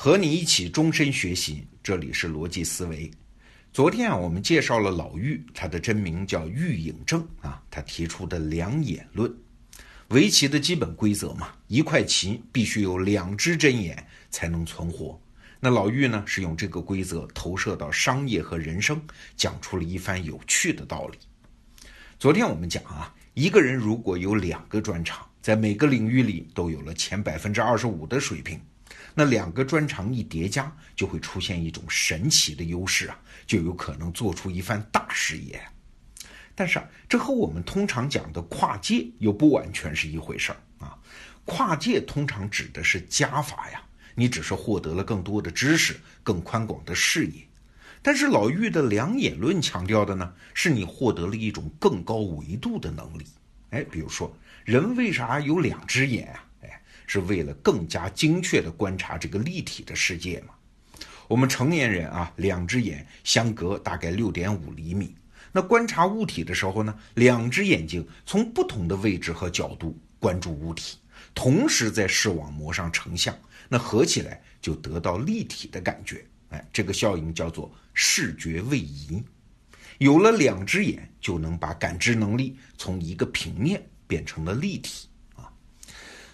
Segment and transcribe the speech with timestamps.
[0.00, 3.10] 和你一起终身学习，这里是逻辑思维。
[3.72, 7.60] 昨天啊，我们介绍了老妪，他的真名叫玉影正啊。
[7.68, 9.28] 他提出的两眼论，
[10.10, 15.20] 围棋的基本规则嘛，一块棋必须有两只针眼才能存活。
[15.58, 19.02] 那老妪呢，是用这个规则投射到商业和人生，
[19.36, 21.18] 讲出了一番有趣的道理。
[22.20, 28.60] 昨天我们讲啊，一个人如果有两个专长，在每个领域里都有了前百分之二十五的水平。
[29.18, 33.18] 那两个专长一叠加，就会出现一种神奇的优势啊，
[33.48, 35.60] 就有可能做出一番大事业。
[36.54, 40.96] 但是啊，这和我们通常讲的跨界又不完全是一回事儿啊。
[41.44, 43.82] 跨界通常指的是加法呀，
[44.14, 47.42] 你只是获得了更多的知识、更宽广的视野。
[48.00, 53.26] 但是老妪的两眼论强调的呢，是你获得了一种更高维度的能力。
[53.70, 54.32] 哎，比如说，
[54.64, 56.44] 人为啥有两只眼啊？
[57.08, 60.54] 是为了更加精确地观察这个立体的世界嘛？
[61.26, 65.16] 我们成年人啊，两只眼相隔大概六点五厘米。
[65.50, 70.98] 那观察物体的时候呢，两只眼睛从不同的位置和角度关注物体，
[71.34, 73.34] 同时在视网膜上成像，
[73.70, 76.24] 那合起来就得到立体的感觉。
[76.50, 79.22] 哎，这个效应叫做视觉位移。
[79.96, 85.08] 有了两只眼，就能把感知能力从一个平面变成了立体。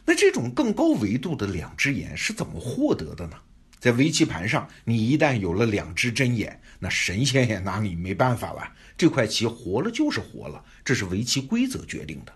[0.05, 3.37] 那这种更高维度的两只眼是怎么获得的呢？
[3.81, 8.73] 在围棋盘上，你一旦有了两只针眼，那神仙也拿你没办法了。
[8.97, 12.33] 这块棋活了就是活了，这是围棋规则决定的。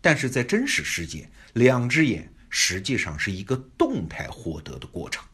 [0.00, 5.24] 但是在真实世界，两只眼实际上是一个动态获得的过程。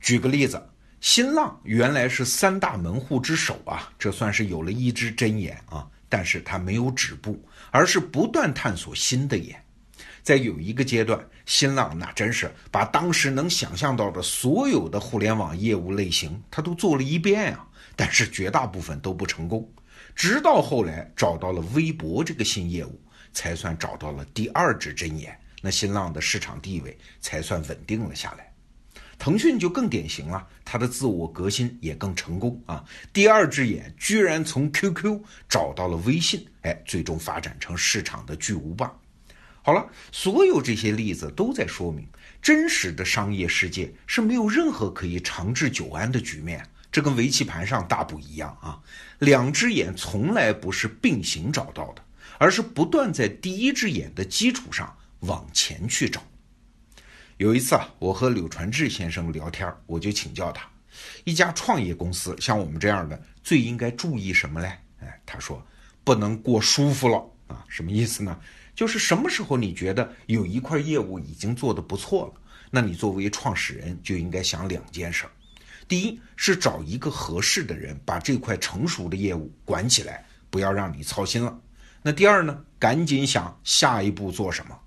[0.00, 0.62] 举个例子，
[1.00, 9.62] 新浪原来是三大门户之首啊，这算是有了一只针眼啊，但是它没有止步，而是不断探索新的眼。
[10.26, 19.72] 在有一个阶段，新浪那真是把当时能想象到的所有的互联网业务类型，他都做了一遍啊，但是绝大部分都不成功。
[20.16, 23.00] 直到后来找到了微博这个新业务，
[23.32, 28.52] 才算找到了第二只针眼，那新浪的市场地位才算稳定了下来。
[29.20, 38.92] 腾讯就更典型了，它的自我革新也更成功啊，第二只眼居然从 QQ 找到了微信，哎，最终发展成市场的巨无霸。
[39.66, 42.06] 好了，所有这些例子都在说明，
[42.40, 46.64] 真实的商业世界是没有任何可以长治久安的局面。
[46.92, 48.78] 这跟围棋盘上大不一样啊！
[49.18, 52.04] 两只眼从来不是并行找到的，
[52.38, 56.22] 而是不断在第一只眼的基础上往前去找。
[57.36, 60.64] 有一次啊，我和柳传志先生聊天，我就请教他，
[61.24, 64.78] 一家创业公司像我们这样的，最应该注意什么嘞？
[65.00, 65.60] 哎，他说
[66.04, 68.38] 不能过舒服了啊，什么意思呢？
[68.76, 75.30] 就是什么时候你觉得有一块业务已经做得不错了，那你作为创始人就应该想两件事儿：
[75.88, 81.58] 第一是找一个合适的人把这块成熟的业务管起来，不要让你操心了；
[82.02, 84.78] 那第二呢，赶紧想下一步做什么。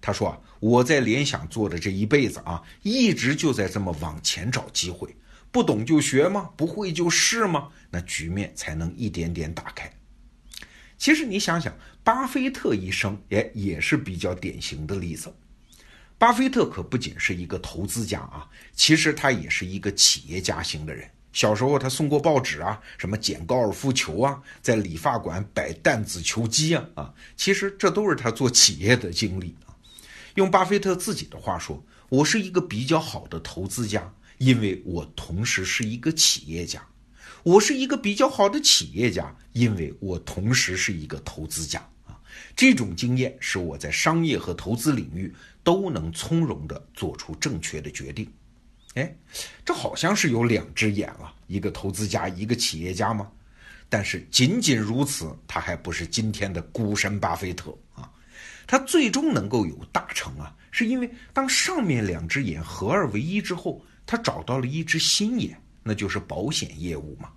[0.00, 5.14] 他说啊，我在联想做的这一辈子啊，一直就在这么往前找机会，
[5.50, 6.48] 不懂就学吗？
[6.56, 7.68] 不会就试吗？
[7.90, 9.92] 那局面才能一点点打开。
[11.00, 11.74] 其实你想想。
[12.02, 15.32] 巴菲特一生也也是比较典型的例子。
[16.16, 21.08] 巴菲特可不仅是一个投资家啊，其实他也是一个企业家型的人。
[21.32, 29.76] 小时候他送过报纸啊，什么捡高尔夫球啊，在理发馆摆弹子球机啊啊，其实这都是他做企业的经历啊。
[30.36, 36.82] 用巴菲特自己的话说：“我是一个比较好的投资家，因为我同时是一个企业家。
[37.42, 42.18] 我是一个比较好的企业家，因为我同时是一个投资家啊。”
[42.54, 48.30] 这种经验使我在商业和投资领域都能从容地做出正确的决定。
[48.94, 49.16] 哎，
[49.64, 53.30] 这好像是有两只眼了，一个投资家，一个企业家吗？
[53.88, 58.10] 但是仅仅如此，他还不是今天的股神巴菲特啊！
[58.66, 67.30] 他最终能够有大成啊，是因为当上面两只眼合二为一之后，他找到了一只新眼，那就是保险业务嘛。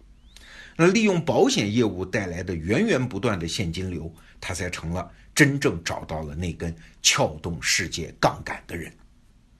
[0.76, 4.14] 那利用保险业务带来的源源不断的现金流。
[4.46, 8.92] 他才成了真正找到了那根撬动世界杠杆的人。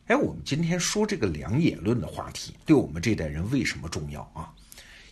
[0.08, 4.52] 哎，我们今天说这个两眼论的话题，对我们这代人为什么重要啊？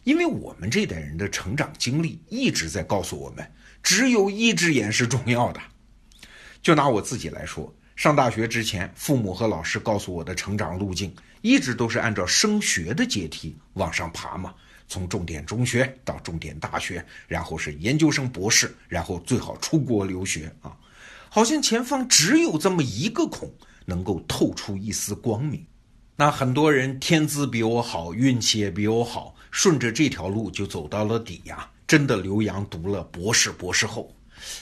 [0.04, 3.50] 因为我们这代人的成长经历一直在告诉我们，
[3.82, 5.62] 只有一只眼是重要的。
[6.62, 11.14] 就拿我自己来说，上大学之前，父母和老师告诉我的成长路径，
[11.44, 14.56] 一直都是按照升学的阶梯往上爬嘛。
[14.88, 20.76] 从重点中学到重点大学，然后是研究生、博士，然后最好出国留学啊！
[21.30, 23.48] 好像前方只有这么一个孔，
[23.86, 25.64] 能够透出一丝光明。
[26.16, 34.12] 那很多人天资比我好，运气也比我好，顺着这条路就走到了底呀，真的留洋读了博士、博士后。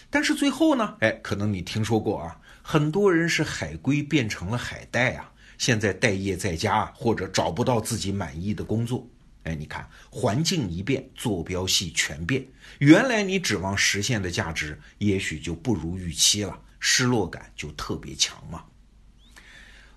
[0.09, 2.37] 但是最后呢，哎，可能你听说过啊，
[2.71, 9.09] 很多人是海归变成了海带啊，现在待业在家，或者找不到自己满意的工作。
[9.45, 12.45] 哎，你看，环境一变，坐标系全变，
[12.77, 18.63] 原来你指望实现的价值，也许就不如预期了，失落感就特别强嘛。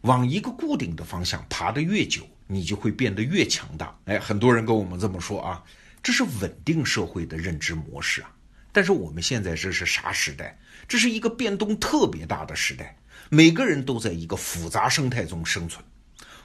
[0.00, 3.94] 往一个固定的方向爬得越久，你就会变得越强大。
[4.06, 5.62] 哎，很多人跟我们这么说啊，
[6.02, 8.34] 这是稳定社会的认知模式啊。
[8.72, 10.58] 但是我们现在这是啥时代？
[10.88, 12.96] 这是一个变动特别大的时代，
[13.30, 15.84] 每个人都在一个复杂生态中生存。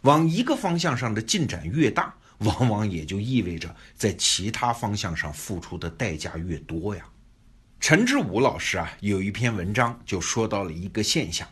[0.01, 7.03] 往一个方向上的进展越大，往往也就意味着在其他方向上付出的代价越多呀。
[7.79, 11.47] 陈志武老师啊，有一篇文章就说到了一个现象。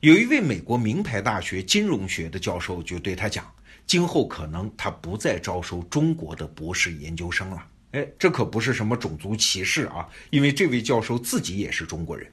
[0.00, 3.50] 有一位美国名牌大学金融学的教授就对他讲，
[3.86, 7.66] 今后可能他不再招收中国的博士研究生了。
[7.96, 12.30] 哎，这可不是什么种族歧视啊，因为这位教授自己也是中国人，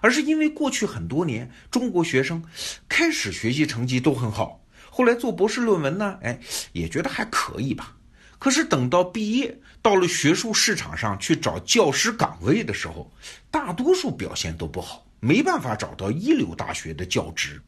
[0.00, 2.40] 而是因为过去很多年中国学生
[2.88, 6.38] 开始学习成绩都很好，后来做博士论文呢，哎，
[6.70, 7.96] 也觉得还可以吧。
[8.38, 13.10] 可是等到毕业，到了学术市场上去找教师岗位的时候，
[13.50, 15.04] 大多数表现都不好。
[15.18, 17.60] 没办法找到一流大学的教职，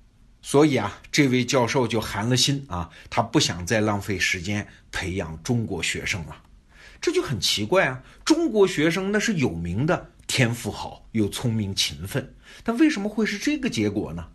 [0.42, 6.36] 所以啊，这位教授就寒了心啊，他不想再浪费时间培养中国学生了。
[7.06, 14.26] 这就很奇怪啊，中国学生那是有名的天赋好又聪明勤奋，但为什么会是这个结果呢？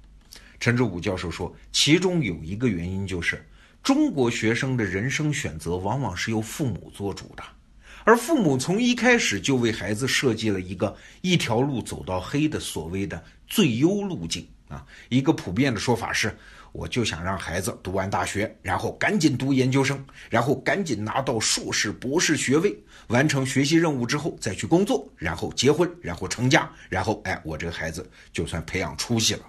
[0.58, 3.46] 陈志武教授说，其中有一个原因就是，
[3.84, 7.44] 中国学生的人生选择往往是由父母做主的。
[8.06, 16.38] 而父母从一开始就为孩子设计了一个一条路走到黑的所谓的最优路径啊，一个普遍的说法是，
[16.72, 22.78] 我就想让孩子读完大学，然后赶紧读研究生，然后赶紧拿到硕士、博士学位，
[23.08, 29.46] 完成学习任务之后再去工作，然后结婚，然后成家，然后哎，我这个孩子就算培养出息了。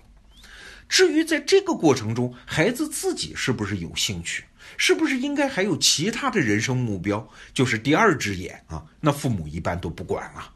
[0.88, 4.44] 至于在这个过程中，孩子自己是不是有兴趣？
[4.76, 8.84] 是不是应该还有其他的人生目标，就是第二只眼啊？
[9.00, 10.52] 那父母一般都不管啊。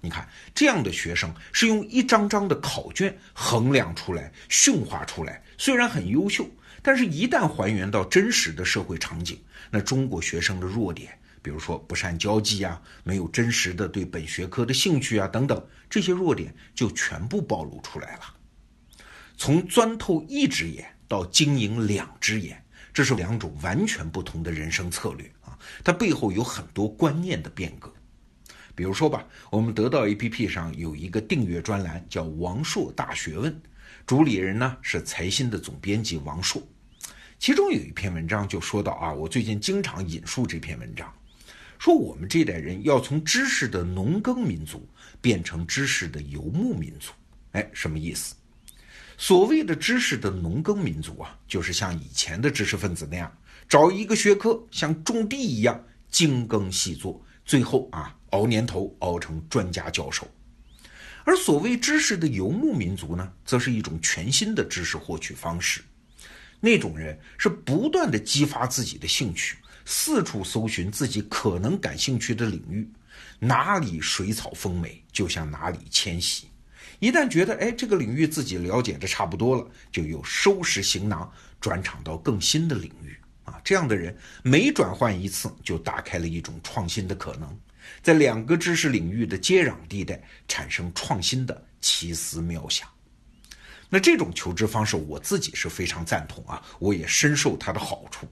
[0.00, 6.48] 你看这样的学生是用一张张的考卷衡量出来、驯化出来，虽然很优秀，
[6.82, 9.38] 但是一旦还原到真实的社会场景，
[9.70, 18.22] 那中国学生的弱点，比如说不善交际啊，没有真实的对本学科的兴趣啊等等，这些弱点就全部暴露出来了。
[19.36, 22.62] 从钻透一只眼到经营两只眼。
[22.94, 25.52] 这是两种完全不同的人生策略啊！
[25.84, 27.92] 它背后有很多观念的变革。
[28.74, 33.54] 比如说吧，我们得到 APP 上有一个订阅专栏，叫“王硕大学问”，
[34.06, 36.62] 主理人呢是财新的总编辑王硕。
[37.40, 41.12] 其中有一篇文章就说到啊，我最近经常引述这篇文章，
[41.76, 44.88] 说我们这代人要从知识的农耕民族
[45.20, 47.10] 变成知识的游牧民族。
[47.50, 48.36] 哎，什么意思？
[49.18, 53.36] 所谓的知识的农耕民族啊，就是像以前的知识分子那样，
[53.68, 60.28] 找一个学科像种地一样精耕细作，最后啊熬年头熬成专家教授。
[61.26, 65.82] 而所谓知识的游牧民族呢，则是一种全新的知识获取方式。
[66.60, 72.88] 那种人是不断的激发自己的兴趣，四处搜寻自己可能感兴趣的领域，
[73.40, 76.46] 哪里水草丰美，就向哪里迁徙。
[77.00, 81.28] 一旦觉得哎这个领域自己了解的差不多了，就又收拾行囊
[81.60, 83.60] 转场到更新的领域啊。
[83.64, 87.58] 这样的人每转换一次，就打开了一种创新的可能，
[88.02, 92.88] 在两个知识领域的接壤地带产生创新的奇思妙想。
[93.88, 98.26] 那这种求知方式，我自己是非常赞同啊，我也深受它的好处。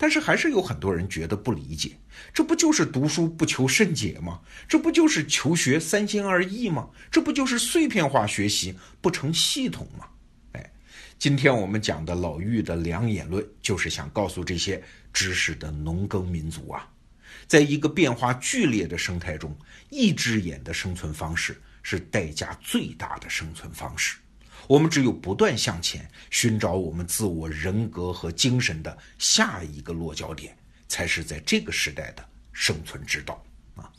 [0.00, 1.98] 但是还是有很多人觉得不理解，
[2.32, 4.40] 这不就是读书不求甚解吗？
[4.68, 6.88] 这不就是求学三心二意吗？
[7.10, 10.06] 这不就是碎片化学习不成系统吗？
[10.52, 10.72] 哎，
[11.18, 14.80] 今天我们讲的老妪的两眼论，就是想告诉这些
[15.12, 16.88] 知识的农耕民族啊，
[17.48, 19.56] 在一个变化剧烈的生态中，
[19.88, 24.18] 一只眼的生存方式是代价最大的生存方式。
[24.66, 30.54] 我们只有不断向前，寻找我们自我人格和精神的下一个落脚点，
[30.88, 33.42] 才是在这个时代的生存之道
[33.76, 33.90] 啊！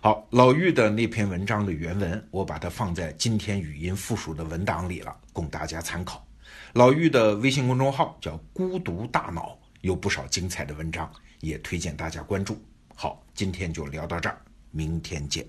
[0.00, 6.26] 好，老玉的那篇文章的原文，我把它放在今天语音附属的文档里了，供大家参考。
[6.72, 12.58] 老玉的微信公众号叫“孤独大脑”，有不少精彩的文章，也推荐大家关注。
[13.00, 14.36] 好，今天就聊到这儿，
[14.72, 15.48] 明天见。